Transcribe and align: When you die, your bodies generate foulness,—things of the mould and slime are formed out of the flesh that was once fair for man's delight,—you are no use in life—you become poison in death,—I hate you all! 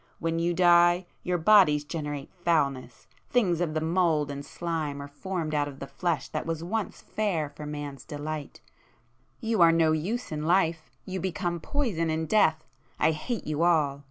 When 0.17 0.39
you 0.39 0.55
die, 0.55 1.05
your 1.21 1.37
bodies 1.37 1.83
generate 1.83 2.33
foulness,—things 2.33 3.61
of 3.61 3.75
the 3.75 3.81
mould 3.81 4.31
and 4.31 4.43
slime 4.43 4.99
are 4.99 5.07
formed 5.07 5.53
out 5.53 5.67
of 5.67 5.77
the 5.77 5.85
flesh 5.85 6.27
that 6.29 6.47
was 6.47 6.63
once 6.63 7.01
fair 7.03 7.51
for 7.51 7.67
man's 7.67 8.03
delight,—you 8.03 9.61
are 9.61 9.71
no 9.71 9.91
use 9.91 10.31
in 10.31 10.41
life—you 10.41 11.19
become 11.19 11.59
poison 11.59 12.09
in 12.09 12.25
death,—I 12.25 13.11
hate 13.11 13.45
you 13.45 13.61
all! 13.61 13.99